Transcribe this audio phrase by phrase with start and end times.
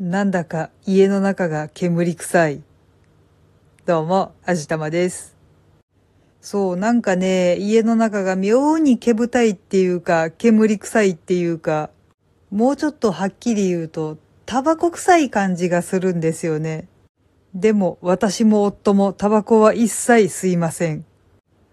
[0.00, 2.62] なんだか家の中が煙臭い。
[3.84, 5.36] どうも、あじたまです。
[6.40, 11.90] そう、なんかね、家の中が妙に煙たいっていうか、煙臭いっていうか、
[12.52, 16.86] もうちょっとはっきり言うと、タバコ臭い感じがするんですよね。
[17.52, 21.04] でも、私も夫もタバコは一切吸いません。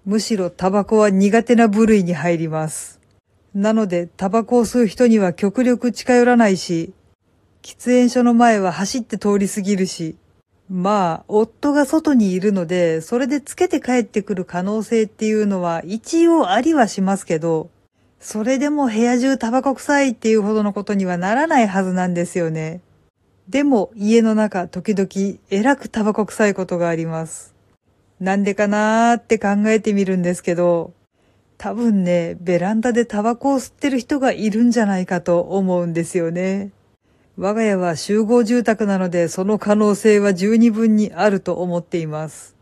[0.03, 2.99] むしろタバコは苦手な部類に入ります。
[3.53, 6.91] なので、タバコを吸う人には極力近寄らないし、
[7.65, 10.15] 喫煙所の前は走って通り過ぎるし、
[10.69, 17.71] まあ、夫が外にいるので、それでつけて帰ってくる可能性っていうのは一応ありはしますけど、
[18.19, 22.81] それでも部屋中タバコ臭いっていうほどのことにはならないはずなんですよね。
[23.49, 27.55] でも家の中時々えらくタバコ臭いことがあります。
[28.19, 30.93] なんでかなーって考えてみるんですけど、
[31.57, 36.69] 多分ね、ベランダでタバコを吸ってる人がいるんじゃないかと思うんですよね。
[37.37, 42.55] 我が家は集合住宅なのでその可能性は十二分にあると思っています。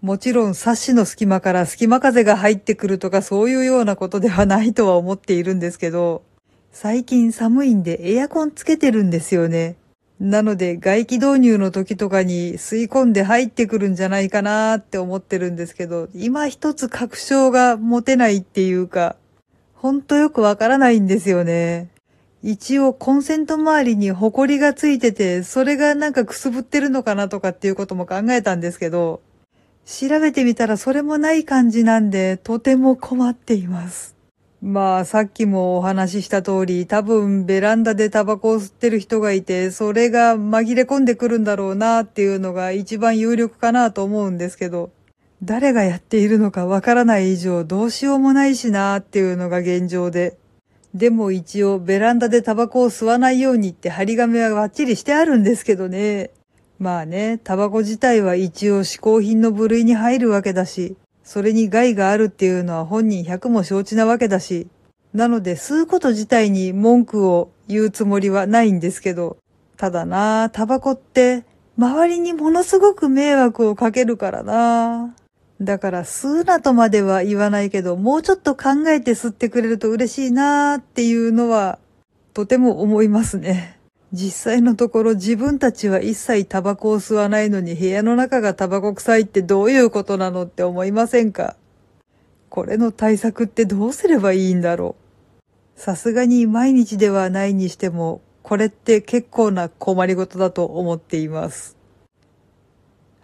[0.00, 6.22] もちろんサッシの隙間から隙間風が入ってくるとかそういうようなことではないとは思っているんですけど、
[6.70, 9.76] 最近寒いんでエアコンつけてるんですよね。
[10.20, 19.16] なので外気導入の時とかに吸い込んで入ってくるんじゃないかなって思ってるんですけど、今一つ確証が持てないっていうか、
[19.74, 21.91] ほんとよくわからないんですよね。
[22.42, 29.20] 一応コンセント周りにホコリがついてて、それがなんかくすぶってるのかなとかっていうことも考えたんですけど、
[29.86, 34.16] 調べてみたらそれもない感じなんで、とても困っています。
[34.60, 44.90] まあ、さっきもお話しした通り、多分ベランダでタバコを吸ってる人がいて、それが紛れ込んでくるんだろうなっていうのが一番有力かなと思うんですけど、
[45.42, 50.38] 誰がやっているのかわからない以上どうしようもないしなっていうのが現状で。
[50.94, 56.30] でも一応ベランダでタバコを吸わないようにって張り紙はバッチリしてあるんですけどね。
[56.78, 64.66] まあね、タバコ自体は一応嗜好品の部類に入るわけだし、それに害があるっていうのは本人100も承知なわけだし、
[65.14, 69.38] なので吸うこと自体に文句を言うつもりはないんですけど、
[69.76, 71.44] ただな、タバコって
[71.78, 75.14] 周りにものすごく迷惑をかけるからな。
[75.60, 81.78] だから吸うなとまでは言わないけど、もうちょっと考えて吸ってくれると嬉しいなーっていうのは、
[82.34, 83.78] とても思いますね。
[84.12, 91.56] 実際のところ自分たちは一切タバコを吸わないのに部屋の中がタバコ臭いってどういうことなのって思いませんか？
[92.50, 94.96] これの対策ってどうすればいいんだろ
[95.76, 95.80] う？
[95.80, 101.78] さすがに毎日ではないにしても、これって結構な困りごとだと思っています。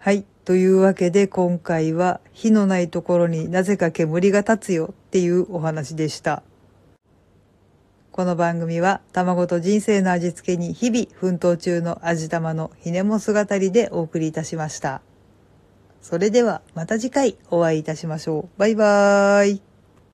[0.01, 0.23] はい。
[0.45, 6.41] というわけで今回は火のないところになぜか煙が立つよっていうお話でした。
[8.13, 15.01] この番組は卵と人生の味付けに日々奮闘中の味玉のひねも姿りでお送りいたしました。
[16.01, 18.49] それではまた次回お会いいたしましょう。
[18.57, 19.68] バイバーイ。